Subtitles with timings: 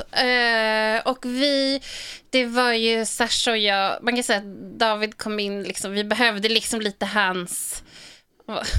[0.00, 1.80] Eh, och vi,
[2.30, 6.04] det var ju Sasha och jag, man kan säga att David kom in, liksom, vi
[6.04, 7.82] behövde liksom lite hans...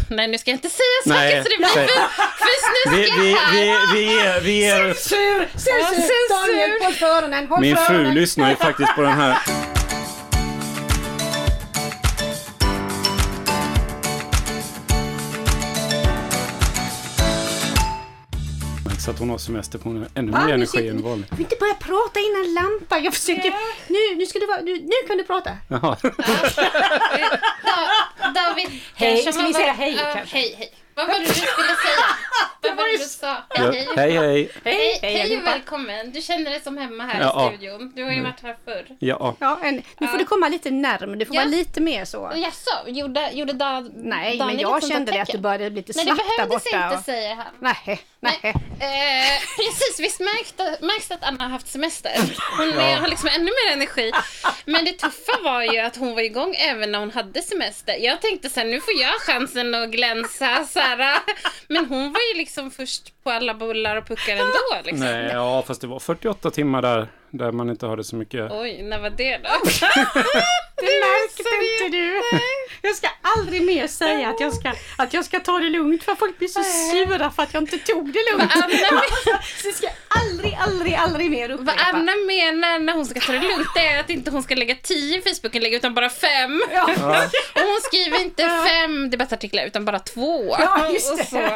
[0.09, 3.19] Nej, nu ska jag inte säga saker Nej, så det blir för, för Vi, snuskigt
[3.19, 3.93] vi, här.
[3.93, 4.93] vi, vi, är, vi är...
[4.93, 5.47] Censur!
[5.51, 5.95] Censur!
[5.95, 6.53] censur.
[6.53, 7.47] Daniel, håll för öronen!
[7.47, 9.37] Håll Min fru lyssnar ju faktiskt på den här.
[18.99, 20.39] Så att hon har semester på ännu Va?
[20.39, 21.29] mer Nu energi än vanligt.
[21.29, 23.03] Du får inte börja prata innan lampan.
[23.03, 23.53] Jag försöker...
[23.87, 24.61] Nu, nu ska du vara...
[24.61, 25.51] Nu, nu kan du prata.
[25.69, 25.97] Jaha.
[28.21, 30.37] Da, David, Hej, ska vi säga hej, ja, kanske?
[30.37, 30.73] Hej, hej.
[30.95, 32.05] Vad var det du skulle säga?
[32.61, 33.37] Vad var det du sa?
[33.55, 34.51] Ja, Hej, hej, hej.
[34.63, 36.11] Hej, hej och välkommen.
[36.11, 37.51] Du känner dig som hemma här Ja.
[37.53, 37.91] i studion.
[37.95, 38.85] Du har ju varit här förr.
[38.99, 39.35] Ja.
[39.39, 41.15] Ja, en, nu får du komma lite närmare.
[41.15, 41.41] Du får Ja.
[41.41, 42.31] vara lite mer så.
[42.35, 45.81] Jaså, gjorde, gjorde da, Nej, Daniel men jag sånt kände det att du började bli
[45.81, 46.91] lite Nej, det slapp där behövdes borta.
[46.93, 47.45] inte, säger han.
[47.59, 48.53] Nej, nej.
[48.81, 52.11] Eh, precis, visst märkte, märks att Anna har haft semester.
[52.57, 54.11] Hon är, har liksom ännu mer energi.
[54.65, 57.95] Men det tuffa var ju att hon var igång även när hon hade semester.
[57.99, 60.65] Jag tänkte så här, nu får jag chansen att glänsa.
[60.65, 61.19] Så här.
[61.67, 64.83] Men hon var ju liksom först på alla bullar och puckar ändå.
[64.83, 65.05] Liksom.
[65.05, 68.51] Nej, ja, fast det var 48 timmar där, där man inte hörde så mycket.
[68.51, 69.49] Oj, när var det då?
[70.81, 71.43] Det märkte
[71.85, 72.21] inte du.
[72.81, 76.15] Jag ska aldrig mer säga att jag ska, att jag ska ta det lugnt för
[76.15, 78.55] folk blir så sura för att jag inte tog det lugnt.
[78.55, 81.81] Vad Anna, Så det ska jag aldrig, aldrig, aldrig mer vad upprepa.
[81.93, 84.75] Anna menar när hon ska ta det lugnt det är att inte hon ska lägga
[84.75, 86.61] tio i Facebookinlägg utan bara fem.
[86.71, 86.89] Ja.
[87.89, 90.55] Skriver inte fem debattartiklar utan bara två.
[90.59, 91.25] Ja, just det.
[91.25, 91.49] så.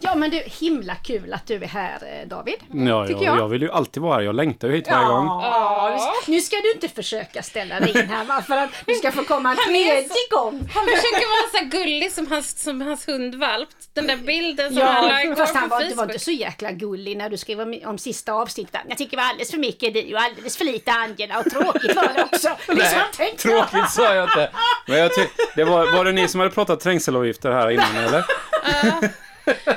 [0.00, 2.54] ja, men du, himla kul att du är här eh, David.
[2.72, 3.38] Ja, Tycker ja, jag.
[3.38, 4.22] jag vill ju alltid vara här.
[4.22, 5.26] Jag längtar ju hit varje gång.
[5.26, 9.12] Ja, nu ska du inte försöka ställa dig in här va, för att du ska
[9.12, 10.68] få komma en tredje gång.
[10.74, 13.68] Han försöker vara så gullig som hans, som hans hundvalp.
[13.94, 16.14] Den där bilden som han la Ja, igår fast han på var, inte- var Facebook.
[16.14, 18.80] inte så jäkla gullig när du skrev om, om sista avsnittet.
[18.88, 21.96] Jag tycker det var alldeles för mycket du och alldeles för lite Angela och tråkigt
[21.96, 22.48] var det också.
[22.66, 23.48] Det jag tänkte.
[23.48, 24.50] Tråkigt sa jag inte.
[24.86, 28.24] Men jag ty- det var, var det ni som hade pratat trängselavgifter här innan eller?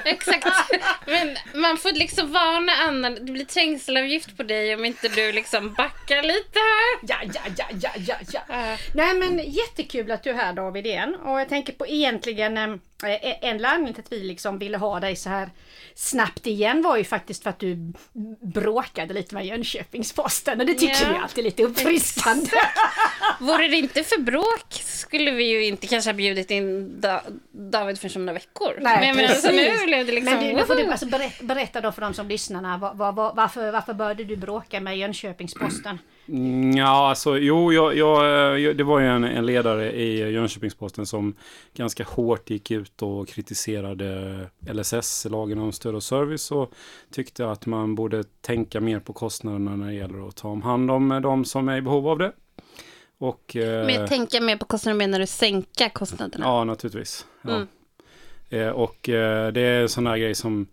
[0.05, 0.47] Exakt.
[1.05, 3.09] Men man får liksom varna Anna.
[3.09, 6.99] Det blir trängselavgift på dig om inte du liksom backar lite här.
[7.01, 8.41] Ja, ja, ja, ja, ja, ja.
[8.49, 8.77] Ja.
[8.93, 11.15] Nej men jättekul att du är här David igen.
[11.15, 12.75] Och jag tänker på egentligen eh,
[13.41, 15.49] en anledning till att vi liksom ville ha dig så här
[15.95, 17.93] snabbt igen var ju faktiskt för att du
[18.53, 21.11] bråkade lite med Jönköpings-Posten och det tycker Ja.
[21.11, 22.49] vi alltid är lite uppfriskande.
[23.39, 27.99] Vore det inte för bråk skulle vi ju inte kanske ha bjudit in da David
[27.99, 28.77] för som några veckor.
[28.81, 30.33] Nej, Men jag menar, så nu blev det liksom...
[30.33, 33.35] Men du, nu får du alltså berätta, berätta då för de som lyssnar, vad, vad,
[33.35, 35.97] varför, varför började du bråka med Jönköpings-Posten?
[36.75, 41.35] Ja, alltså jo, jag, jag, jag, det var ju en, en ledare i Jönköpings-Posten som
[41.73, 46.73] ganska hårt gick ut och kritiserade LSS, lagen om stöd och service och
[47.11, 50.91] tyckte att man borde tänka mer på kostnaderna när det gäller att ta om hand
[50.91, 52.31] om de som är i behov av det.
[53.17, 56.45] Och, eh, Men tänka mer på kostnader menar du sänka kostnaderna?
[56.45, 57.25] Ja, naturligtvis.
[57.41, 57.55] Ja.
[57.55, 57.67] Mm.
[58.49, 60.67] Eh, och eh, det är en sån här grej som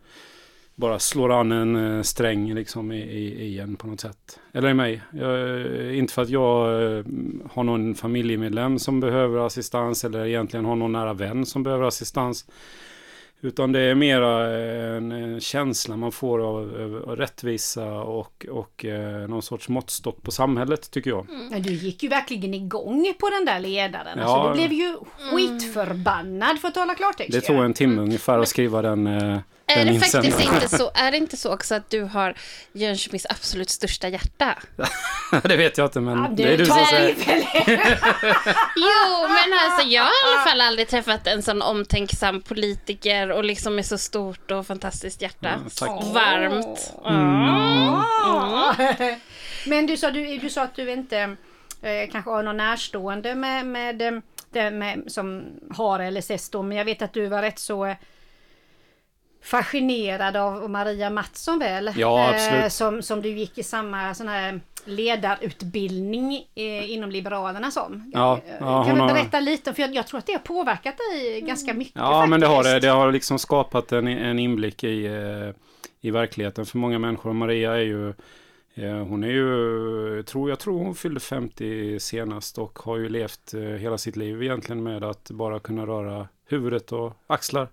[0.77, 4.41] bara slår an en eh, sträng liksom i, i, i en på något sätt.
[4.53, 5.03] Eller i mig.
[5.13, 7.05] Jag, eh, inte för att jag eh,
[7.51, 12.47] har någon familjemedlem som behöver assistans eller egentligen har någon nära vän som behöver assistans.
[13.41, 14.57] Utan det är mera
[14.97, 16.57] en, en känsla man får av,
[17.07, 21.27] av rättvisa och, och eh, någon sorts måttstock på samhället tycker jag.
[21.51, 24.19] Men du gick ju verkligen igång på den där ledaren.
[24.19, 24.25] Ja.
[24.25, 24.97] Alltså, du blev ju
[25.33, 27.33] skitförbannad för att tala klartext.
[27.33, 31.11] Det tog en timme ungefär att skriva den, eh, Är det faktiskt inte så, är
[31.11, 32.35] det inte så också att du har
[32.73, 34.59] Jönköpings absolut största hjärta?
[35.43, 37.15] det vet jag inte men Ja, det är du som tar säger.
[38.77, 43.45] Jo, men alltså jag har i alla fall aldrig träffat en sån omtänksam politiker och
[43.45, 45.61] liksom med så stort och fantastiskt hjärta.
[45.65, 45.91] Ja, tack.
[45.91, 46.93] Och varmt.
[47.05, 48.75] Ah.
[49.67, 51.37] Men du sa, du, du sa att du inte
[51.83, 56.77] eh, kanske har någon närstående med, med, eh, det med, som har LSS då, men
[56.77, 57.97] jag vet att du var rätt så eh,
[59.47, 61.91] fascinerad av Maria Mattsson väl?
[61.97, 62.73] Ja, Eh, absolut.
[62.73, 68.11] som, som du gick i samma sån här ledarutbildning eh, inom Liberalerna som.
[68.15, 69.75] Ja, Eh, ja, kan du har- berätta lite?
[69.75, 72.57] För jag, jag tror att det har påverkat dig ganska mycket Ja, men det har
[72.57, 72.65] det.
[72.65, 72.83] faktiskt.
[72.83, 75.11] Det har liksom skapat en, en inblick i,
[76.01, 77.33] i verkligheten för många människor.
[77.33, 78.15] Maria är ju,
[79.09, 83.99] hon är ju, tror, jag tror hon fyllde 50 senast och har ju levt hela
[83.99, 87.69] sitt liv egentligen med att bara kunna röra huvudet och axlar.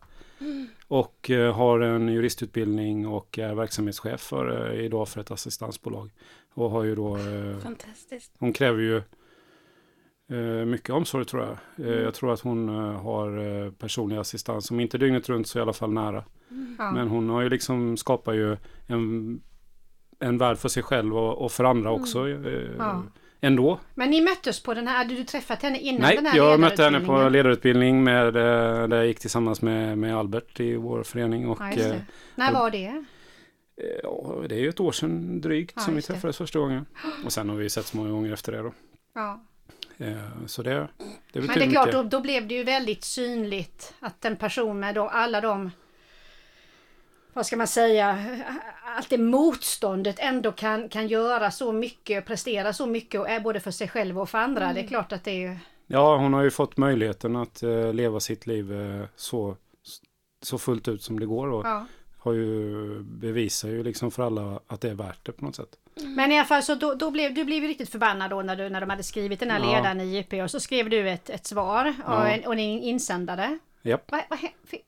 [0.87, 6.09] Och eh, har en juristutbildning och är verksamhetschef för, eh, idag för ett assistansbolag.
[6.53, 8.31] Och har ju då eh, Fantastiskt.
[8.39, 9.01] hon kräver ju
[10.65, 11.87] mycket omsorg tror jag.
[11.87, 15.73] Eh, jag tror att hon har personlig assistans, om inte dygnet runt så i alla
[15.73, 16.23] fall nära.
[16.77, 16.91] Ja.
[16.91, 18.57] Men hon har ju liksom skapat ju
[18.87, 19.41] en,
[20.19, 22.29] en värld för sig själv och, och för andra också.
[22.29, 23.03] Eh, Ja.
[23.45, 23.79] Ändå.
[23.95, 26.59] Men ni möttes på den här, hade du träffat henne innan Nej, den här jag
[26.59, 31.03] mötte henne på ledarutbildning med, eh, där jag gick tillsammans med, med Albert i vår
[31.03, 31.49] förening.
[31.49, 32.01] Och, Ja, just eh, det.
[32.35, 32.85] När var det?
[32.85, 36.85] eh, ja, det är ju ett år sedan drygt Ja, som vi träffades första gången.
[37.25, 38.73] Och sen har vi sett så många gånger efter det då.
[39.15, 39.43] Ja.
[39.97, 40.87] Eh, Så det,
[41.33, 44.79] det Men det är klart, då, då blev det ju väldigt synligt att en person
[44.79, 45.71] med då alla de
[47.33, 48.19] vad ska man säga,
[48.97, 53.59] allt det motståndet ändå kan, kan göra så mycket, prestera så mycket och är både
[53.59, 54.63] för sig själv och för andra.
[54.63, 54.75] Mm.
[54.75, 55.57] Det är klart att det är ju...
[55.87, 59.55] Ja, hon har ju fått möjligheten att eh, leva sitt liv eh, så,
[60.41, 61.47] så fullt ut som det går.
[61.47, 61.85] Och Ja.
[62.17, 65.69] har ju, bevisar ju liksom för alla att det är värt det på något sätt.
[66.15, 68.69] Men i alla fall så då, då blev du blev riktigt förbannad då när, du,
[68.69, 69.65] när de hade skrivit den här Ja.
[69.75, 72.27] ledaren i JP och så skrev du ett, ett svar och, Ja.
[72.27, 73.59] en, och en insändare.
[73.83, 74.11] Japp.
[74.11, 74.37] Va, va,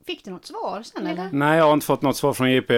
[0.06, 1.30] fick, du något svar sen eller?
[1.32, 2.74] Nej, jag har inte fått något svar från JP.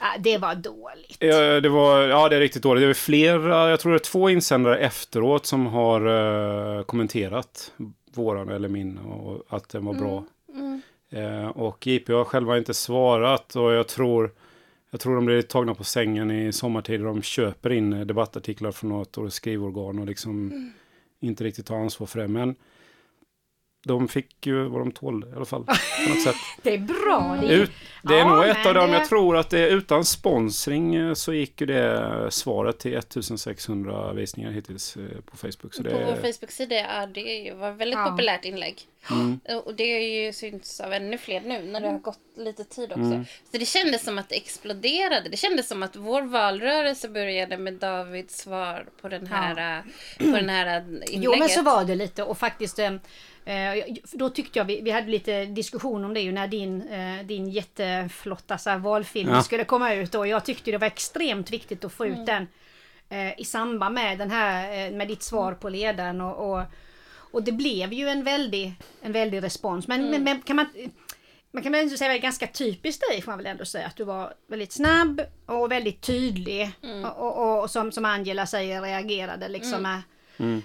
[0.00, 1.16] Ja, det var dåligt.
[1.18, 2.82] Ja, det var, ja, det är riktigt dåligt.
[2.82, 6.06] Det är flera, jag tror det är två insändare efteråt som har
[6.78, 7.72] eh, kommenterat
[8.14, 10.24] våran eller min och att den var bra.
[11.10, 14.30] Eh, och JP har själva inte svarat och jag tror,
[14.90, 17.04] jag tror de blir tagna på sängen i sommartider.
[17.04, 20.52] De köper in debattartiklar från något skrivorgan och liksom
[21.20, 22.28] inte riktigt tar ansvar för det.
[22.28, 22.54] Men
[23.84, 25.64] de fick ju vad de tålde i alla fall.
[25.64, 26.36] På något sätt.
[26.62, 27.38] Det är bra.
[27.40, 27.70] Det är, Ut,
[28.02, 28.90] det är Ja, nog ett av dem.
[28.90, 32.94] det- Jag tror att det är utan sponsring eh, så gick ju det svaret till
[32.96, 35.74] 1600 visningar hittills eh, på Facebook.
[35.74, 38.10] Så det På vår är, Facebook-sida, ja det var ett väldigt Ja.
[38.10, 38.82] populärt inlägg.
[39.10, 42.64] mm, Och det har ju synts av ännu fler nu när det har gått lite
[42.64, 43.00] tid också.
[43.02, 43.24] Mm.
[43.52, 45.28] Så det kändes som att det exploderade.
[45.28, 49.84] Det kändes som att vår valrörelse började med Davids svar på den här, äh,
[50.30, 51.10] på den här inlägget.
[51.24, 52.78] Jo men så var det lite och faktiskt
[53.44, 56.82] eh, eh, då tyckte jag vi, vi hade lite diskussion om det ju när din,
[56.88, 59.42] eh, din jätteflotta så här, valfilm Ja.
[59.42, 62.46] skulle komma ut och jag tyckte det var extremt viktigt att få ut den
[63.08, 66.62] eh, i samband med den här med ditt svar på ledaren och, och,
[67.32, 69.88] och det blev ju en väldig, en väldig respons.
[69.88, 70.66] Men, men, men kan man
[71.50, 73.64] man kan väl ändå säga att det är ganska typiskt dig får man väl ändå
[73.64, 76.70] säga att du var väldigt snabb och väldigt tydlig
[77.04, 80.00] och, och, och som, som Angela säger reagerade liksom med,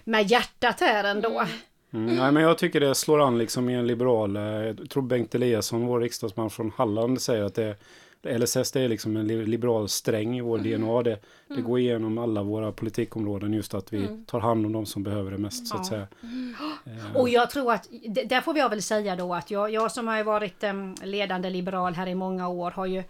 [0.03, 1.29] med hjärtat här ändå.
[1.39, 1.47] mm,
[1.89, 4.35] nej, men jag tycker det slår an liksom i en liberal.
[4.35, 7.75] eh, Jag tror Bengt Eliasson, vår riksdagsman från Halland, säger att det
[8.23, 11.01] LSS det är liksom en li- liberal sträng i vår DNA.
[11.03, 15.03] Det, det går igenom alla våra politikområden just att vi tar hand om de som
[15.03, 16.07] behöver det mest så att säga.
[17.15, 17.87] Och jag tror att,
[18.25, 20.63] där får jag väl säga då att jag, jag som har varit
[21.03, 23.03] ledande liberal här i många år har ju,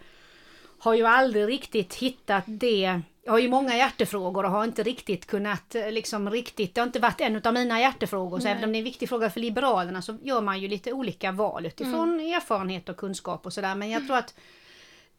[0.78, 3.00] har ju aldrig riktigt hittat det.
[3.30, 6.86] Jag har ju många hjärtefrågor och har inte riktigt kunnat eh, liksom riktigt, det har
[6.86, 8.40] inte varit en av mina hjärtefrågor.
[8.40, 10.92] Så även om det är en viktig fråga för Liberalerna så gör man ju lite
[10.92, 13.74] olika val utifrån erfarenhet och kunskap och sådär.
[13.74, 14.34] Men jag tror att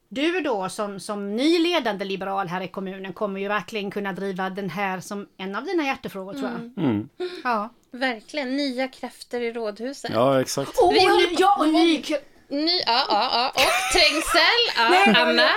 [0.09, 4.49] du då som, som ny ledande liberal här i kommunen kommer ju verkligen kunna driva
[4.49, 6.85] den här som en av dina hjärtefrågor tror jag.
[6.85, 7.09] Mm.
[7.43, 7.69] Ja.
[7.91, 10.11] Verkligen, nya krafter i rådhuset.
[10.13, 10.77] Ja, exakt.
[10.77, 12.03] Oh, Vi ny, ja, och ny,
[12.49, 13.49] Ny, ja, ja, ja.
[13.49, 14.61] Och trängsel.
[14.77, 15.49] Ja, Anna.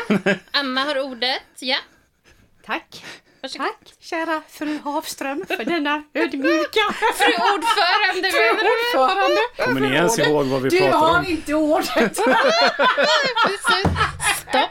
[0.51, 1.43] Anna har ordet.
[1.61, 1.77] Ja,
[2.67, 3.05] Tack.
[3.43, 3.67] varsågod.
[3.67, 6.81] Tack kära fru Havström för denna ödmjuka
[7.15, 8.51] Fru ordförande du?
[8.51, 9.41] ordförande.
[9.59, 11.27] Kommer ni ens ihåg vad vi Du pratade har om?
[11.27, 12.17] inte ordet.
[14.49, 14.71] Stopp.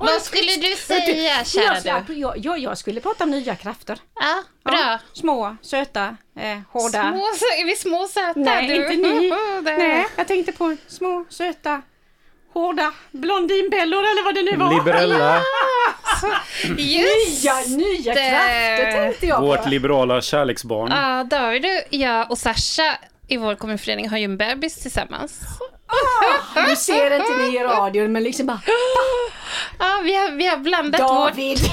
[0.00, 2.14] Vad skulle du säga, kära jag, du?
[2.14, 3.98] jag, jag, jag skulle prata om nya krafter.
[4.14, 4.74] Ja, bra.
[4.80, 7.12] Ja, små, söta, eh, hårda.
[7.12, 7.26] Små,
[7.60, 8.32] är vi små söta?
[8.40, 8.74] Nej, du?
[8.94, 9.32] inte ni.
[9.62, 11.82] Nej, jag tänkte på små, söta,
[12.52, 14.74] hårda blondinbellor eller vad det nu var.
[14.74, 15.42] Liberella,
[16.78, 18.30] Just Nya, nya det.
[18.30, 19.68] krafter tänkte jag vårt på.
[19.68, 20.90] liberala kärleksbarn.
[20.92, 22.96] Ja, David, jag och Sasha
[23.28, 25.40] i vår kommunförening har ju en bebis tillsammans.
[26.68, 28.60] Du ser inte ni i radion men liksom bara
[29.78, 31.58] Ja, vi har, vi har blandat vårt, David.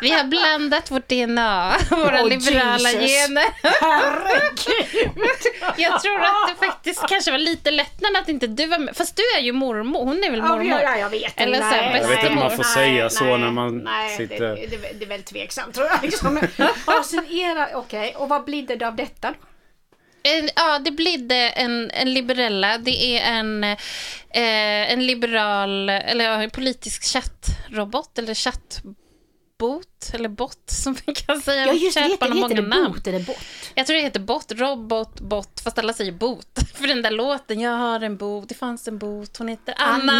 [0.00, 3.10] vi har blandat vårt DNA, våra Oh, liberala Jesus.
[3.10, 3.44] gener.
[3.80, 5.26] Herregud.
[5.76, 8.96] Jag tror att det faktiskt kanske var lite lättnad att inte du var med.
[8.96, 10.80] Fast du är ju mormor, hon är väl mormor?
[10.82, 13.10] ja, jag vet Eller så här, Nej, Jag vet inte om man får nej, säga
[13.10, 16.02] så nej, när man nej, sitter- Det, det, det är väl tveksamt tror jag.
[16.02, 16.40] Liksom.
[16.86, 19.36] ja, sen era, okej, och vad blir det av detta då?
[20.56, 22.78] Ja, det blir en, en liberella.
[22.78, 23.76] Det är en, eh,
[24.92, 28.34] en liberal, eller ja, en politisk chattrobot, eller
[29.62, 31.66] chattbot, eller bot som vi kan säga.
[31.66, 32.92] Ja just det, Chatbot heter, har heter många det namn.
[32.92, 33.38] bot eller bot?
[33.74, 36.58] Jag tror det heter bot, robot, bot, fast alla säger bot.
[36.74, 40.18] För den där låten, jag har en bot, det fanns en bot, hon heter Anna.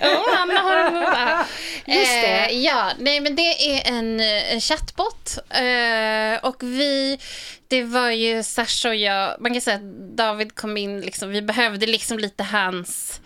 [0.00, 1.46] Ja, Anna har en bot.
[1.96, 2.46] Just det.
[2.46, 5.38] Eh, ja, nej men det är en, en chattbot.
[5.50, 7.18] Eh, och vi,
[7.68, 11.42] det var ju Sasha och jag, man kan säga att David kom in, liksom, vi
[11.42, 13.20] behövde liksom lite hans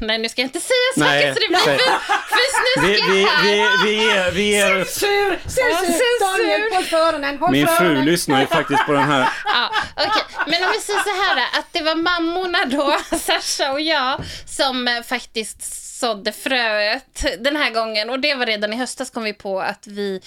[0.00, 3.08] Nej, nu ska jag inte säga saker Nej, så det blir för, för Vi, snuskigt
[3.10, 3.42] vi, här.
[3.84, 5.38] vi, vi ger, vi ger Censur!
[5.48, 6.38] Censur!
[6.38, 7.38] Daniel, håll för öronen!
[7.38, 8.04] Håll min fru öronen.
[8.04, 9.28] lyssnar ju faktiskt på den här.
[9.44, 10.22] Ja, okej.
[10.46, 14.88] Men om vi säger så här att det var mammorna då, Sasha och jag, som
[14.88, 18.10] eh, faktiskt sådde fröet den här gången.
[18.10, 20.20] Och det var redan i höstas kom vi på att vi,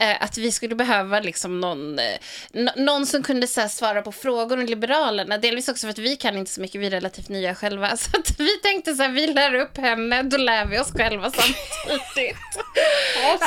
[0.00, 2.04] eh, att vi skulle behöva liksom någon, eh,
[2.76, 5.38] någon som kunde så här, svara på frågor om Liberalerna.
[5.38, 7.96] Delvis också för att vi kan inte så mycket, vi är relativt nya själva.
[8.02, 11.30] Så att vi tänkte så här, vi lär upp henne, då lär vi oss själva
[11.30, 12.36] samtidigt.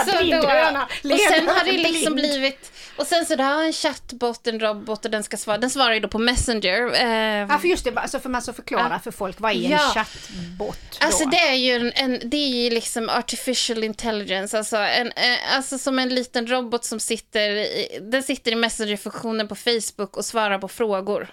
[0.05, 2.71] Så då, och sen har det liksom blivit...
[2.97, 5.57] Och sen så där, en chattbot, en robot och den ska svara.
[5.57, 6.93] Den svarar ju då på Messenger.
[7.03, 8.99] Eh, Ja, för just det, alltså för man ska förklara Ja.
[8.99, 9.77] för folk, vad är en Ja.
[9.93, 11.29] chattbot Alltså då?
[11.29, 15.77] det är ju en, en, det är ju liksom artificial intelligence, alltså, en, eh, alltså
[15.77, 20.59] som en liten robot som sitter i, den sitter i Messenger-funktionen på Facebook och svarar
[20.59, 21.27] på frågor.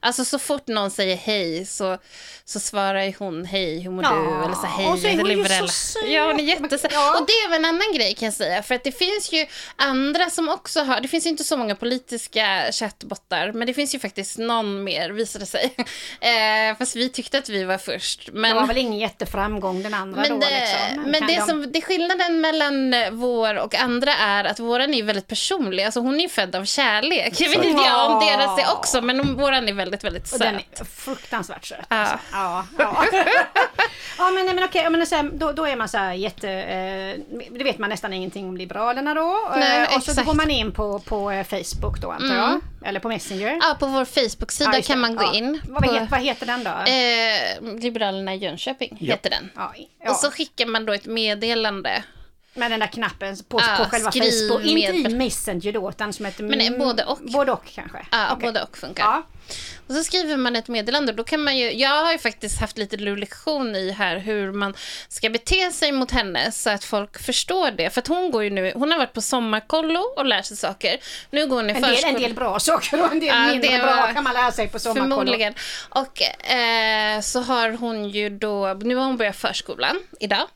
[0.00, 1.98] Alltså så fort någon säger hej så,
[2.44, 4.44] så svarar ju hon hej, hur mår Ja, du?
[4.44, 6.08] Eller så hej, och så är hon ju så söt.
[6.08, 6.90] Ja, hon är jättesöt.
[6.94, 7.18] Ja.
[7.20, 9.46] Och det är väl en annan grej kan jag säga, för att det finns ju
[9.76, 13.94] andra som också har, det finns ju inte så många politiska chattbottar, men det finns
[13.94, 15.74] ju faktiskt någon mer, visade sig.
[16.20, 18.28] Eh, fast vi tyckte att vi var först.
[18.32, 18.54] Men...
[18.54, 21.02] Det var väl ingen jätteframgång den andra Men, då det, liksom.
[21.10, 25.02] men det, de- som, det skillnaden mellan eh, vår och andra är att våran är
[25.02, 25.84] väldigt personlig.
[25.84, 27.40] Alltså hon är ju född av kärlek.
[27.40, 30.54] Jag vet inte om deras är också, men om- våran är väldigt, väldigt Och den
[30.58, 30.80] söt.
[30.80, 31.78] är fruktansvärt söt.
[31.88, 31.96] Ja.
[31.96, 32.18] Alltså.
[32.32, 33.04] Ja, ja.
[34.18, 36.50] ja men, nej, men okej, men så då, då är man så här jätte...
[36.50, 37.16] Eh,
[37.50, 39.52] det vet man nästan ingenting om Liberalerna då.
[39.56, 40.26] Nej, eh, och så exakt.
[40.26, 42.60] går man in på, på eh, Facebook då antar jag.
[42.84, 43.58] Eller på Messenger.
[43.62, 45.60] Ja, på vår Facebook-sida Ja, kan man gå in.
[45.68, 46.70] Vad, på, heter, vad heter den då?
[46.70, 49.50] eh, Liberalerna Jönköping heter den.
[50.10, 52.02] Och så skickar man då ett meddelande.
[52.54, 54.64] Med den där knappen på, Ja, på själva Facebook.
[54.64, 56.38] Inte i Messenger då utan som ett...
[56.38, 57.18] Men är både och.
[57.18, 58.06] Både och kanske.
[58.12, 58.42] Ja, Okej.
[58.46, 59.04] både och funkar.
[59.04, 59.22] Ja.
[59.86, 61.12] Och så skriver man ett meddelande.
[61.12, 64.74] Då kan man ju, jag har ju faktiskt haft lite lektion i här hur man
[65.08, 67.90] ska bete sig mot henne så att folk förstår det.
[67.90, 71.00] För hon går ju nu, hon har varit på sommarkollo och lärt sig saker.
[71.30, 73.78] Nu går hon i En del, en del bra saker och en del Ja, mindre
[73.78, 75.16] bra kan man lära sig på sommarkollo.
[75.16, 75.54] Förmodligen.
[75.88, 80.46] Och eh, så har hon ju då, nu har hon börjat förskolan idag.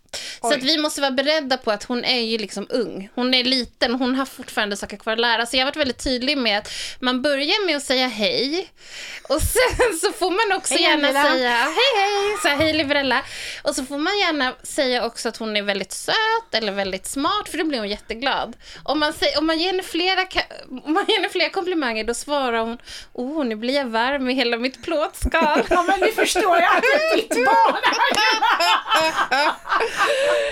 [0.41, 0.55] Så Oj.
[0.55, 3.09] att vi måste vara beredda på att hon är ju liksom ung.
[3.14, 5.47] Hon är liten, hon har fortfarande saker kvar att lära.
[5.47, 8.69] Så jag har varit väldigt tydlig med att man börjar med att säga hej.
[9.29, 11.31] Och sen så får man också Hej, gärna Angela.
[11.35, 13.23] säga hej hej, så här, hej Livrella.
[13.62, 16.14] Och så får man gärna säga också att hon är väldigt söt
[16.55, 18.57] eller väldigt smart för då blir hon jätteglad.
[18.83, 20.26] Om man, säger, om man, ger, henne flera,
[20.85, 22.79] om man ger henne flera komplimanger då svarar hon
[23.12, 25.62] oh nu blir jag varm i hela mitt plåtskal.
[25.71, 27.76] Ja men nu förstår jag att det är ditt barn!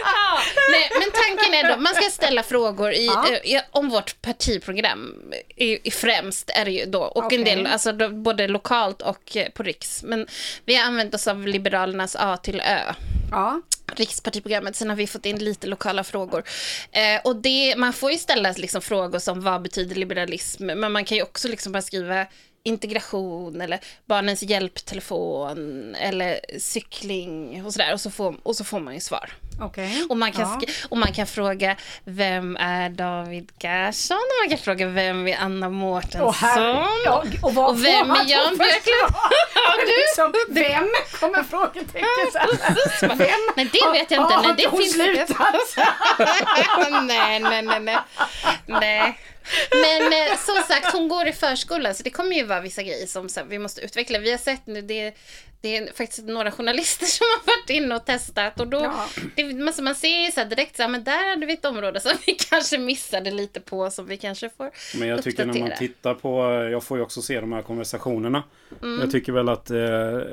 [0.04, 0.38] Ja,
[0.70, 3.28] nej, men tanken är då, man ska ställa frågor i, Ja.
[3.28, 5.14] eh, i- om vårt partiprogram.
[5.56, 7.38] I, i främst är det ju då, och Okej.
[7.38, 10.02] en del, alltså då, både lokalt och eh, på riks.
[10.02, 10.26] Men
[10.64, 12.94] vi har använt oss av Liberalernas A till Ö.
[13.30, 13.60] Ja.
[13.96, 16.42] Rikspartiprogrammet, sen har vi fått in lite lokala frågor.
[16.92, 21.04] Eh, och det, man får ju ställa liksom frågor som vad betyder liberalism, men man
[21.04, 22.26] kan ju också liksom bara skriva
[22.62, 28.94] integration eller barnens hjälptelefon eller cykling och sådär och så får, och så får man
[28.94, 29.30] ju svar.
[29.60, 30.06] Okej.
[30.08, 30.72] Och man, kan ja.
[30.88, 34.16] och man kan fråga vem är David Garsson?
[34.16, 36.32] Och man kan fråga vem är Anna Mårtensson?
[37.04, 39.14] Ja, och, vad Och vem är Jan Björklund?
[39.86, 40.88] liksom, vem
[41.20, 42.06] kommer frågetecken.
[43.18, 43.28] Vem?
[43.56, 44.40] Nej, det vet jag inte.
[44.40, 45.38] Nej, det finns slutat?
[47.02, 47.98] nej, nej, nej, nej.
[48.66, 49.18] nej.
[49.70, 53.06] Men eh, som sagt, hon går i förskolan så det kommer ju vara vissa grejer
[53.06, 54.18] som så här, vi måste utveckla.
[54.18, 55.14] Vi har sett nu, det,
[55.60, 59.08] det är faktiskt några journalister som har varit inne och testat och då, Ja.
[59.36, 61.52] det, man, så man ser ju så här direkt så här, men där hade vi
[61.52, 65.46] ett område som vi kanske missade lite på som vi kanske får Men jag tycker
[65.46, 65.78] när man uppdatera.
[65.88, 68.42] tittar på, jag får ju också se de här konversationerna.
[68.82, 69.00] Mm.
[69.00, 69.76] Jag tycker väl att eh,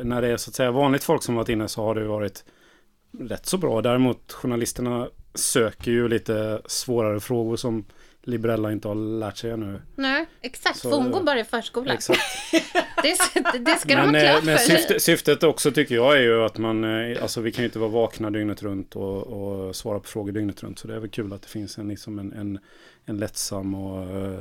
[0.03, 2.43] när det är så att säga vanligt folk som varit inne så har det varit
[3.19, 3.81] rätt så bra.
[3.81, 7.85] Däremot journalisterna söker ju lite svårare frågor som
[8.29, 9.81] Librella inte har lärt sig ännu.
[9.95, 10.79] Nej, exakt.
[10.79, 11.93] Så- för hon går bara i förskolan.
[11.95, 12.19] Exakt.
[13.03, 14.77] Det, det ska de Men, ha eh, klart men för sig.
[14.77, 17.79] syfte, syftet också tycker jag är ju att man, eh, alltså vi kan ju inte
[17.79, 19.17] vara vakna dygnet runt och,
[19.67, 20.79] och svara på frågor dygnet runt.
[20.79, 22.59] Så det är väl kul att det finns en, liksom en, en,
[23.05, 24.39] en lättsam och eh,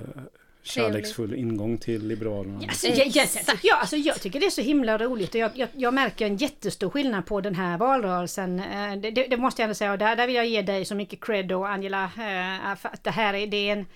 [0.68, 2.58] kärleksfull ingång till Liberalerna.
[2.68, 3.60] Alltså, jag, jag, Exakt.
[3.62, 6.36] ja, alltså, jag tycker det är så himla roligt och jag, jag, jag märker en
[6.36, 8.60] jättestor skillnad på den här valrörelsen.
[8.60, 10.84] Eh, Det, det, det måste jag ändå säga och där, där vill jag ge dig
[10.84, 12.04] så mycket cred och Angela.
[12.04, 13.86] eh, för att det här är, det är en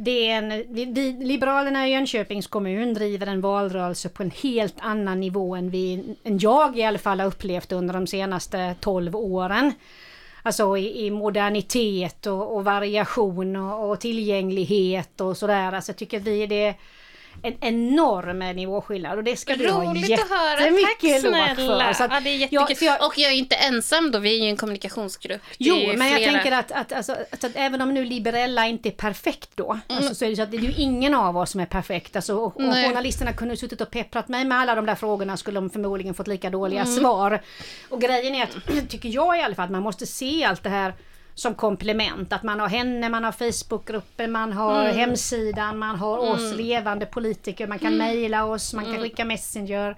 [0.00, 5.20] det är en, vi, Liberalerna i Jönköpings kommun driver en valrörelse på en helt annan
[5.20, 9.72] nivå än, vi, än jag i alla fall har upplevt under de senaste 12 åren.
[10.42, 15.72] Alltså i, i modernitet och, och variation och, och tillgänglighet och sådär.
[15.72, 16.74] Alltså jag tycker att vi det
[17.42, 20.56] en enorm nivåskillnad och det ska du ha Roligt att höra.
[20.56, 21.92] Tack jättemycket eloge för.
[21.92, 22.76] Så att ja, det är jag- jättekul.
[22.76, 25.40] för jag- Och jag är inte ensam då, vi är ju en kommunikationsgrupp.
[25.58, 26.32] Det Jo, men jag flera.
[26.32, 29.80] tänker att, att, alltså, att, att även om nu Liberella inte är perfekt då, Mm.
[29.88, 32.16] alltså, så är det så att det är ju ingen av oss som är perfekt.
[32.16, 35.60] Alltså, och, och journalisterna kunde suttit och pepprat mig med alla de där frågorna skulle
[35.60, 36.94] de förmodligen fått lika dåliga Mm.
[36.94, 37.40] svar.
[37.88, 38.56] Och grejen är att,
[38.90, 40.94] tycker jag i alla fall, att man måste se allt det här
[41.38, 42.32] som komplement.
[42.32, 44.96] Att man har henne, man har Facebookgrupper, man har Mm.
[44.96, 48.94] hemsidan, man har oss levande politiker, man kan mejla oss, man Mm.
[48.96, 49.96] kan skicka Messenger.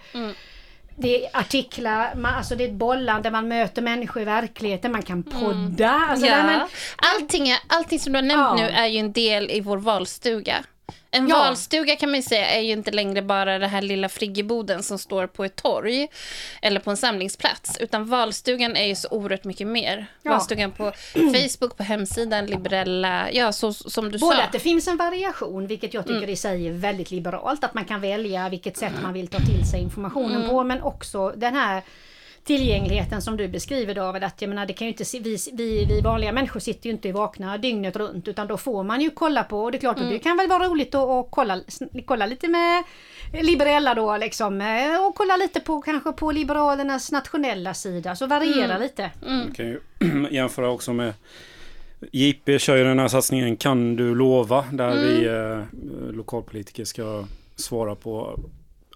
[0.96, 5.02] Det är artiklar, man, alltså det är ett bollande, man möter människor i verkligheten, man
[5.02, 5.90] kan podda.
[6.10, 6.42] Alltså ja.
[6.42, 8.66] man, allting, allting som du har nämnt Ja.
[8.66, 10.56] nu är ju en del i vår valstuga.
[11.10, 11.38] En Ja.
[11.38, 14.98] valstuga kan man ju säga är ju inte längre bara den här lilla friggeboden som
[14.98, 16.08] står på ett torg
[16.62, 17.78] eller på en samlingsplats.
[17.78, 20.06] Utan valstugan är ju så oerhört mycket mer.
[20.22, 20.30] Ja.
[20.30, 24.42] Valstugan på Facebook, på hemsidan, liberella, ja så som du Både sa.
[24.42, 27.84] att det finns en variation, vilket jag tycker i sig är väldigt liberalt, att man
[27.84, 31.82] kan välja vilket sätt man vill ta till sig informationen på, men också den här
[32.44, 35.84] tillgängligheten som du beskriver David, att jag menar, det kan ju inte, se- vi, vi,
[35.84, 39.44] vi vanliga människor sitter ju inte vakna dygnet runt, utan då får man ju kolla
[39.44, 41.60] på, och det är klart att det kan väl vara roligt att, att kolla,
[42.06, 42.82] kolla lite med
[43.42, 48.78] Liberella då liksom, eh, och kolla lite på kanske på Liberalernas nationella sida, så variera
[48.78, 49.10] lite.
[49.26, 49.80] Man kan ju
[50.30, 51.14] jämföra också med
[52.12, 54.64] JP kör ju den här satsningen Kan du lova?
[54.72, 57.24] Där vi eh, lokalpolitiker ska
[57.56, 58.40] svara på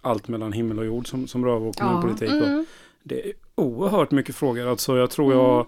[0.01, 2.29] allt mellan himmel och jord som, som rör vår kommunpolitik.
[2.29, 2.65] Och
[3.07, 4.67] det är oerhört mycket frågor.
[4.67, 5.67] Alltså jag tror jag,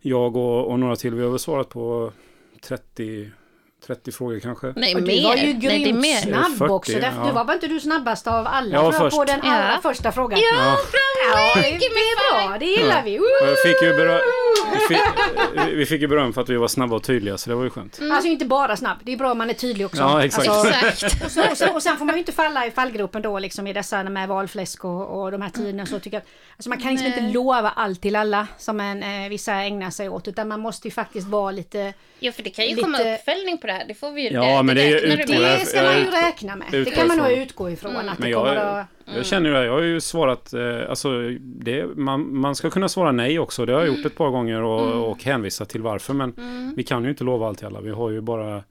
[0.00, 2.12] jag och, och några till, vi har väl svarat på
[2.60, 3.30] 30,
[3.86, 4.72] 30 frågor kanske.
[4.76, 5.00] Nej, mer.
[5.00, 6.16] du var ju Nej, det är grymt mer.
[6.20, 6.92] snabb 40, också.
[6.92, 7.26] Därför, ja.
[7.26, 9.26] Du var väl inte du snabbast av alla Jag var jag, på först.
[9.26, 9.78] den allra Ja.
[9.82, 10.38] första frågan?
[10.40, 10.76] Ja,
[11.32, 11.60] Ja.
[11.62, 13.14] det, är bra, det gillar vi.
[13.42, 13.92] Jag fick ju
[14.72, 14.98] vi, fick,
[15.78, 17.70] vi fick ju beröm för att vi var snabba och tydliga så det var ju
[17.70, 17.98] skönt.
[18.12, 20.02] Alltså inte bara snabb, det är bra om man är tydlig också.
[20.02, 20.48] Ja, exakt.
[20.48, 21.24] Alltså, Exakt.
[21.24, 23.66] och, så, och, så, och sen får man ju inte falla i fallgropen då liksom
[23.66, 25.86] i dessa med valfläsk och, och de här tiderna.
[25.86, 26.22] Så tycker jag,
[26.56, 27.18] alltså man kan liksom Nej.
[27.18, 30.28] inte lova allt till alla som en, eh, vissa ägnar sig åt.
[30.28, 31.92] Utan man måste ju faktiskt vara lite...
[32.18, 34.62] Ja, för det kan ju Lite- komma uppföljning på det Det får vi ju Ja,
[34.62, 34.90] men det med.
[34.90, 35.02] jag-
[35.60, 36.66] Det ska man ju räkna med.
[36.70, 37.96] Det kan man nog utgå ifrån.
[37.96, 38.86] Att Men det jag, att...
[39.16, 42.88] jag känner ju det, jag har ju svarat, eh, alltså det, man, man ska kunna
[42.88, 43.66] svara nej också.
[43.66, 46.14] Det har jag gjort ett par gånger och, och hänvisa till varför.
[46.14, 46.34] Men
[46.76, 47.80] vi kan ju inte lova allt till alla.
[47.80, 48.62] Vi har ju bara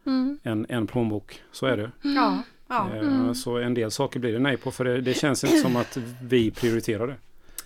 [0.44, 1.42] en, en plånbok.
[1.52, 1.92] Så är det.
[2.02, 2.38] Ja,
[2.70, 2.88] ja.
[2.96, 5.76] Eh, Så en del saker blir det nej på för det, det känns inte som
[5.76, 7.16] att vi prioriterar det.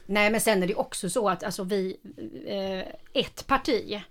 [0.05, 1.97] Nej men sen är det också så att alltså vi,
[2.47, 4.01] eh, ett parti,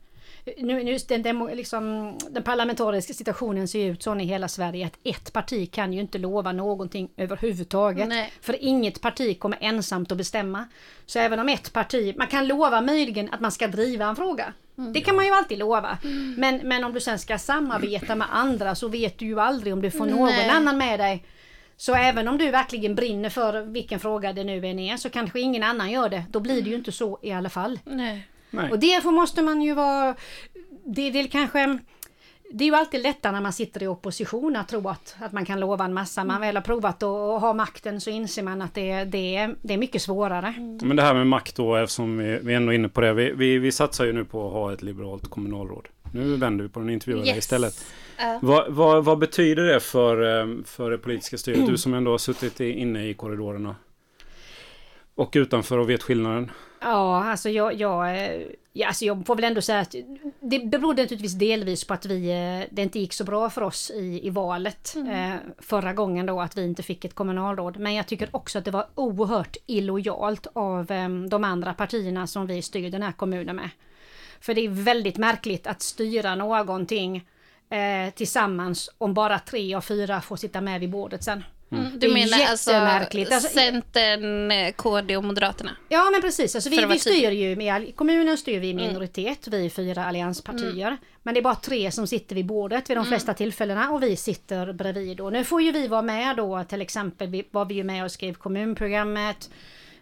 [0.58, 4.98] nu, nu den, demo, liksom, den parlamentariska situationen ser ut så i hela Sverige att
[5.04, 8.08] ett parti kan ju inte lova någonting överhuvudtaget.
[8.08, 8.32] Nej.
[8.40, 10.64] För inget parti kommer ensamt att bestämma.
[11.06, 14.52] Så även om ett parti, man kan lova möjligen att man ska driva en fråga.
[14.94, 15.98] Det kan man ju alltid lova.
[16.36, 19.82] Men, men om du sen ska samarbeta med andra så vet du ju aldrig om
[19.82, 20.48] du får någon Nej.
[20.48, 21.24] annan med dig.
[21.76, 25.40] Så även om du verkligen brinner för vilken fråga det nu än är så kanske
[25.40, 26.24] ingen annan gör det.
[26.30, 27.78] Då blir det ju inte så i alla fall.
[27.84, 28.28] Nej.
[28.50, 28.70] Nej.
[28.70, 30.14] Och därför måste man ju vara...
[30.84, 31.78] Det är väl kanske...
[32.50, 35.44] Det är ju alltid lättare när man sitter i opposition att tro att, att man
[35.44, 36.24] kan lova en massa.
[36.24, 39.74] Man väl har provat att ha makten så inser man att det, det, är, det
[39.74, 40.54] är mycket svårare.
[40.82, 43.12] Men det här med makt då, eftersom vi, vi är ändå inne på det.
[43.12, 45.88] Vi, vi, vi satsar ju nu på att ha ett liberalt kommunalråd.
[46.12, 47.38] Nu vänder vi på den intervjuade Yes.
[47.38, 47.86] istället.
[48.18, 48.38] Ja.
[48.42, 51.66] Vad, vad, vad betyder det för, eh, för det politiska styret?
[51.66, 53.76] Du som ändå har suttit inne i korridorerna.
[55.14, 56.50] Och utanför och vet skillnaden.
[56.80, 59.94] Ja, alltså jag, jag, eh, ja, alltså jag får väl ändå säga att
[60.40, 63.90] det berodde naturligtvis delvis på att vi, eh, det inte gick så bra för oss
[63.90, 67.76] i, i valet eh, förra gången då att vi inte fick ett kommunalråd.
[67.78, 72.46] Men jag tycker också att det var oerhört illojalt av eh, de andra partierna som
[72.46, 73.70] vi styr den här kommunen med.
[74.40, 77.28] För det är väldigt märkligt att styra någonting
[77.70, 81.44] eh, tillsammans om bara tre av fyra får sitta med vid bordet sen.
[81.70, 82.70] Mm, Det du är menar alltså.
[83.34, 85.70] Alltså- Centern, eh, KD och Moderaterna?
[85.88, 89.48] Ja men precis, alltså vi, vi styr ju med, i kommunen styr vi i minoritet,
[89.48, 90.96] vi är fyra allianspartier.
[91.22, 94.16] Men det är bara tre som sitter vid bordet vid de flesta tillfällena och vi
[94.16, 95.20] sitter bredvid.
[95.20, 98.04] Och nu får ju vi vara med då, till exempel vi, var vi ju med
[98.04, 99.50] och skrev kommunprogrammet.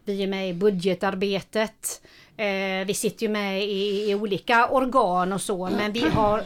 [0.05, 2.01] Vi är med i budgetarbetet.
[2.37, 6.43] Eh, vi sitter ju med i, i olika organ och så men vi har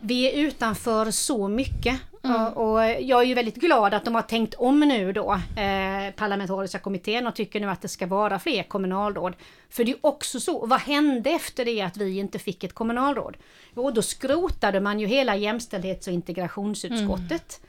[0.00, 2.00] vi är utanför så mycket.
[2.22, 6.14] Och, och jag är ju väldigt glad att de har tänkt om nu då, eh,
[6.16, 9.34] parlamentariska kommittén och tycker nu att det ska vara fler kommunalråd.
[9.70, 13.36] För det är också så, vad hände efter det att vi inte fick ett kommunalråd?
[13.76, 17.60] Jo, då skrotade man ju hela jämställdhets och integrationsutskottet.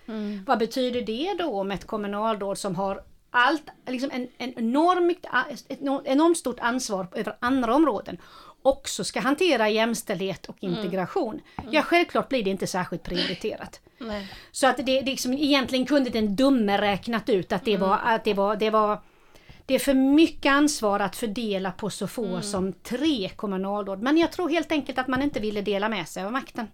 [0.45, 5.25] Vad betyder det då om ett kommunalråd som har allt, liksom en, en enormt,
[5.67, 8.17] ett enormt stort ansvar över andra områden
[8.67, 11.41] också ska hantera jämställdhet och integration.
[11.71, 13.79] Ja, självklart blir det inte särskilt prioriterat.
[13.97, 14.27] Nej.
[14.51, 18.23] Så att det, det liksom, egentligen kunde den dumme räknat ut att det var, att
[18.23, 19.01] det var, det var
[19.65, 24.01] det är för mycket ansvar att fördela på så få som tre kommunalråd.
[24.01, 26.67] Men jag tror helt enkelt att man inte ville dela med sig av makten.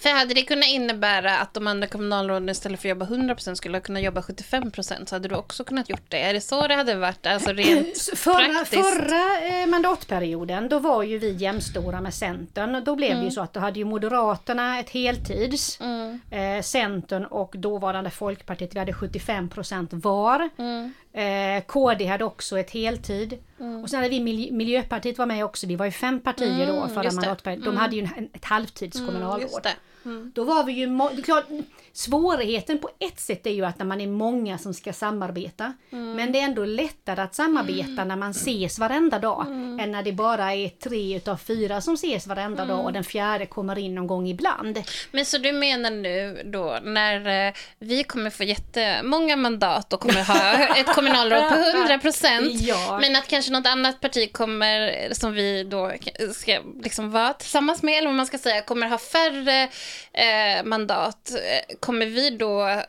[0.00, 3.80] För hade det kunnat innebära att de andra kommunalråden istället för att jobba 100% skulle
[3.80, 6.18] kunna jobba 75% så hade du också kunnat gjort det.
[6.22, 7.26] Är det så det hade varit?
[7.26, 8.82] Alltså rent Förra, praktiskt?
[8.94, 12.84] förra eh, mandatperioden då var ju vi jämstora med Centern.
[12.84, 16.20] Då blev det ju så att då hade ju Moderaterna ett heltids, Mm.
[16.30, 20.48] eh, Centern och dåvarande Folkpartiet, vi hade 75% var.
[20.58, 20.94] Mm.
[21.18, 23.38] Eh, KD hade också ett heltid.
[23.82, 26.72] Och sen hade vi Mil- Miljöpartiet var med också, vi var ju fem partier då
[26.76, 27.26] Mm, förra just det.
[27.26, 27.64] mandatperioden.
[27.64, 29.66] De hade ju en, ett halvtidskommunalråd.
[30.08, 30.18] Mm.
[30.20, 30.32] Mm.
[30.34, 31.44] Då var vi ju, det är klart,
[31.92, 35.72] svårigheten på ett sätt är ju att när man är många som ska samarbeta.
[35.92, 36.12] Mm.
[36.12, 39.44] Men det är ändå lättare att samarbeta när man ses varenda dag.
[39.46, 39.80] Mm.
[39.80, 42.86] Än när det bara är tre utav fyra som ses varenda dag Mm.
[42.86, 44.82] och den fjärde kommer in någon gång ibland.
[45.10, 50.24] Men så du menar nu då när eh, vi kommer få jättemånga mandat och kommer
[50.24, 52.98] ha ett kommunalråd på 100 procent Ja.
[53.00, 55.92] men att kanske något annat parti kommer som vi då
[56.34, 59.68] ska liksom vara tillsammans med eller vad man ska säga kommer ha färre
[60.12, 62.82] eh, mandat eh, kommer vi då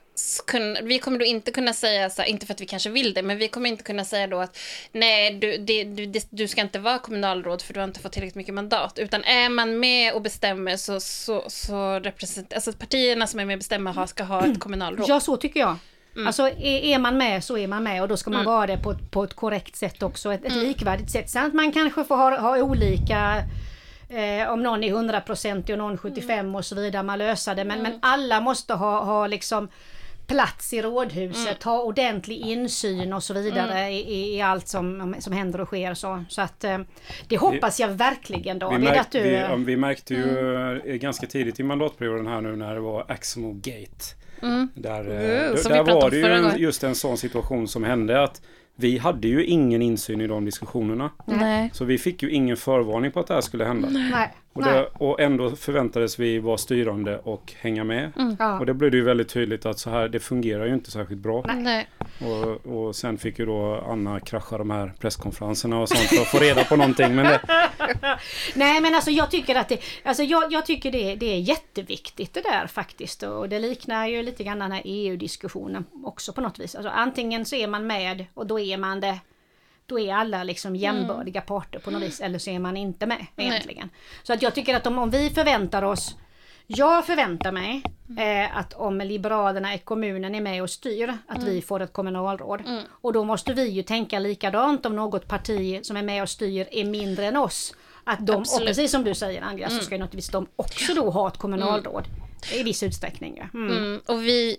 [0.84, 3.24] vi kommer då inte kunna säga så här, inte för att vi kanske vill det,
[3.24, 4.58] men vi kommer inte kunna säga då att
[4.92, 8.36] nej, du, det, du, du ska inte vara kommunalråd för du har inte fått tillräckligt
[8.36, 9.00] mycket mandat.
[9.00, 13.54] Utan är man med och bestämmer så, så, så representerar, alltså partierna som är med
[13.54, 15.06] och bestämmer ska ha ett kommunalråd.
[15.10, 15.76] Ja, så tycker jag.
[16.16, 16.28] Mm.
[16.28, 18.96] Alltså är, man med så är man med och då ska man vara det på,
[19.12, 20.68] på ett korrekt sätt också, ett, ett Mm.
[20.68, 21.30] likvärdigt sätt.
[21.30, 23.44] Sen att man kanske får ha, ha olika
[24.10, 27.64] eh, om någon är 100% och någon 75 och så vidare, man löser det.
[27.64, 27.92] Men, Mm.
[27.92, 29.68] men alla måste ha, ha liksom
[30.28, 31.76] plats i rådhuset, Mm.
[31.76, 35.94] ha ordentlig insyn och så vidare i, i, i allt som, som händer och sker.
[35.94, 36.78] Så, så att eh,
[37.28, 39.22] det hoppas jag verkligen Vi, David märk, att du...
[39.22, 40.82] vi, ja, vi märkte ju Mm.
[40.86, 44.06] eh, ganska tidigt i mandatperioden här nu när det var Axmo Gate.
[44.74, 47.68] Där, eh, Mm, d- som vi där pratade var det ju just en sån situation
[47.68, 48.42] som hände att
[48.80, 51.10] vi hade ju ingen insyn i de diskussionerna.
[51.26, 51.70] Nej.
[51.74, 53.90] Så vi fick ju ingen förvarning på att det här skulle hända.
[53.90, 58.12] Nej, Och, det, och ändå förväntades vi vara styrande och hänga med.
[58.40, 58.60] Ja.
[58.60, 61.22] Och det blev det ju väldigt tydligt att så här, det fungerar ju inte särskilt
[61.22, 61.46] bra.
[61.56, 61.88] Nej.
[62.20, 66.28] Och, och sen fick ju då Anna krascha de här presskonferenserna och sånt för att
[66.28, 67.16] få reda på någonting.
[67.16, 67.42] Men det,
[68.56, 72.34] Nej men alltså jag tycker att det, alltså jag, jag tycker det, det är jätteviktigt
[72.34, 73.24] det där faktiskt.
[73.24, 76.76] Och det liknar ju lite grann den här EU-diskussionen också på något vis.
[76.76, 79.20] Alltså antingen så är man med och då är man det
[79.90, 83.26] då är alla liksom jämbördiga parter på något vis, eller så är man inte med
[83.38, 83.90] egentligen.
[84.24, 86.16] Så att jag tycker att om, om vi förväntar oss
[86.72, 87.84] jag förväntar mig
[88.18, 92.62] eh, att om Liberalerna i kommunen är med och styr, att vi får ett kommunalråd.
[92.90, 96.68] Och då måste vi ju tänka likadant om något parti som är med och styr
[96.72, 97.76] är mindre än oss.
[98.04, 101.10] Att de, och precis som du säger Angela, så ska ju naturligtvis de också då
[101.10, 102.04] ha ett kommunalråd.
[102.52, 103.60] I viss utsträckning ju.
[103.60, 103.78] Mm.
[103.78, 104.58] Mm, och vi,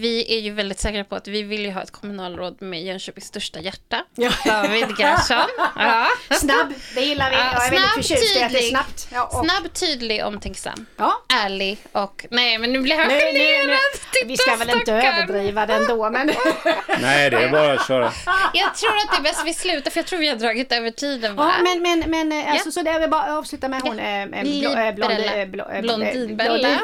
[0.00, 3.26] vi är ju väldigt säkra på att vi vill ju ha ett kommunalråd med Jönköpings
[3.26, 4.04] största hjärta.
[4.14, 4.30] Ja.
[4.44, 5.36] David Gerhardsson.
[5.76, 6.06] Ja.
[6.36, 7.36] Snabb, det gillar vi.
[7.36, 8.68] Ja, jag är väldigt snabb, förtjust i att det är tydlig.
[8.70, 9.08] snabbt.
[9.12, 10.86] Ja, och, Snabb, tydlig, omtänksam.
[10.96, 11.22] ja.
[11.34, 12.26] Ärlig och...
[12.30, 13.78] Nej, men nu blir han Nu, nu, nu, generad.
[14.26, 16.26] vi ska väl inte överdriva den då men...
[17.00, 18.12] nej, det är bara att köra.
[18.54, 20.90] Jag tror att det är bäst vi slutar, för jag tror vi har dragit över
[20.90, 21.36] tiden.
[21.36, 21.52] Va?
[21.56, 24.22] Ja, men, men, men eh, alltså, så det är väl bara avsluta med hon eh,
[24.22, 26.54] eh, blå- eh, blond- blå- eh, Blondinbella.
[26.58, 26.78] blondin-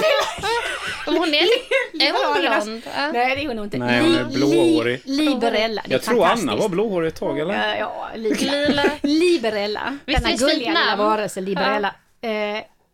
[1.07, 1.43] Om hon är,
[2.03, 2.83] är hon blond?
[2.97, 3.13] Ja.
[3.13, 3.79] Nej det är hon nog inte.
[3.79, 5.01] Nej, hon är blåhårig.
[5.05, 5.83] li- Liberella.
[5.85, 7.69] det är Jag tror Anna var blåhårig ett tag eller?
[7.69, 8.85] Ja, ja li- Lila.
[9.03, 9.99] Liberella.
[10.07, 11.95] Visst Denna gulliga lilla varelse, Liberella.
[12.21, 12.31] Eh,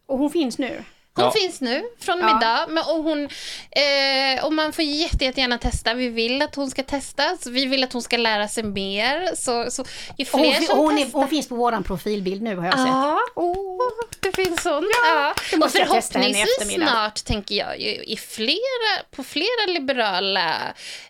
[0.06, 0.82] och hon finns nu.
[1.14, 1.30] Hon Ja.
[1.30, 2.38] finns nu från och med Ja.
[2.42, 2.70] idag.
[2.70, 3.28] Men, och, hon,
[3.70, 5.94] eh, och man får jätte, jättegärna testa.
[5.94, 7.36] Vi vill att hon ska testa.
[7.40, 9.30] Så vi vill att hon ska lära sig mer.
[9.36, 9.84] Så, så
[10.18, 11.18] ju Och fler Hon, som hon, är, testar.
[11.18, 12.86] hon finns på våran profilbild nu har jag sett.
[12.86, 13.78] Ja, Oh.
[14.20, 14.90] det finns hon.
[15.04, 15.34] Ja.
[15.52, 20.54] då Och förhoppningsvis snart, tänker jag, i flera, på flera liberala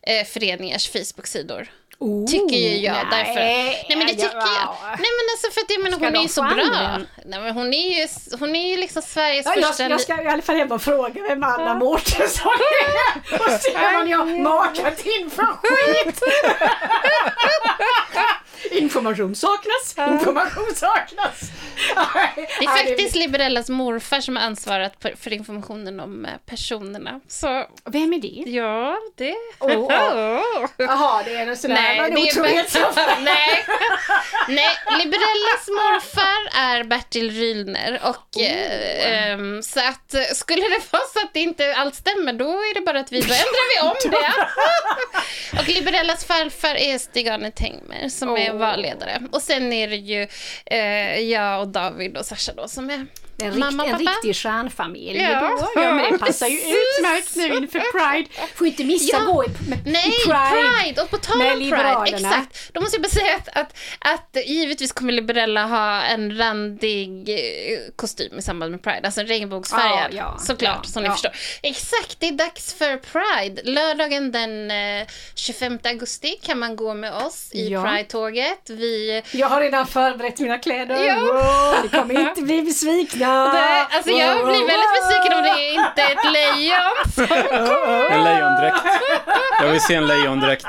[0.03, 1.69] eh, föreningars Facebook-sidor.
[2.03, 2.93] Oh, Tycker ju jag.
[2.95, 3.35] nej, därför.
[3.35, 4.43] Nej men det tycker jag.
[4.63, 4.77] ja.
[4.83, 6.99] Nej men alltså för att jag menar hon är ju så bra.
[7.25, 8.07] Nej men hon är ju,
[8.39, 9.89] hon är ju liksom Sveriges Ja, jag, första...
[9.89, 12.53] jag ska i alla fall hem och fråga vem Anna Mårtensson
[12.85, 16.21] är och se vad ni har makat in för skit.
[18.73, 21.41] Information saknas, information saknas.
[22.59, 27.21] Det är faktiskt Liberellas morfar som har ansvarat för informationen om eh, personerna.
[27.29, 28.51] Så Vem är det?
[28.51, 29.35] ja, det...
[29.61, 29.93] Oh,
[30.77, 32.77] Jaha, det är någon sån där Nej, otrohet.
[33.21, 33.65] Nej.
[34.49, 41.03] Nej, Liberellas morfar är Bertil Rylner och eh, ehm, så att eh, skulle det vara
[41.13, 43.89] så att det inte allt stämmer då är det bara att vi, då ändrar vi
[43.91, 44.33] om det.
[45.61, 49.23] och Liberellas farfar är Stig-Arne Tengmer som är jag vara ledare.
[49.33, 50.29] Och sen är det ju
[50.67, 53.07] eh, jag och David och Sasha då som är
[53.39, 55.41] en, rikt, mamma en riktig stjärnfamilj Ja.
[55.75, 55.81] då.
[55.83, 58.29] Ja, men det passar ju utmärkt nu inför Pride.
[58.55, 59.33] Får inte missa Ja.
[59.33, 61.03] gå i, med, Nej, i Pride.
[61.03, 62.71] Och på tal om Pride, exakt.
[62.73, 67.79] Då måste jag bara säga att, att, att givetvis kommer Liberella ha en randig eh,
[67.97, 69.01] kostym i samband med Pride.
[69.05, 71.33] Alltså en regnbågsfärgad, Ja, ja, såklart, ja, som ni förstår.
[71.63, 73.63] Exakt, det är dags för Pride.
[73.65, 77.69] Lördagen den eh, 25 augusti kan man gå med oss i.
[77.69, 78.71] Pride-tåget.
[78.71, 81.05] Vi Jag har redan förberett mina kläder.
[81.05, 81.21] Ja.
[81.21, 83.22] Wow, ni kommer inte bli besvikna.
[83.29, 88.11] Det, alltså jag blir väldigt besviken om det är inte är ett lejon.
[88.11, 88.77] En lejondräkt.
[89.61, 90.67] Jag vill se en lejondräkt.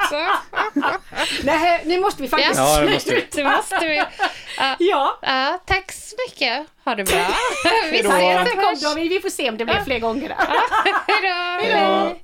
[1.43, 3.27] Nej, nu måste vi faktiskt Ja, det måste vi.
[3.31, 3.95] Det måste vi.
[4.57, 5.19] Ja, Ja.
[5.21, 6.65] ja, tack så mycket.
[6.85, 7.25] Ha det bra.
[7.63, 7.69] Vi
[8.09, 8.09] Hejdå.
[8.09, 8.97] Ses och hörs.
[8.97, 10.35] Vi får se om det blir fler gånger.
[11.07, 11.27] Hej då.
[11.65, 12.19] Hej då.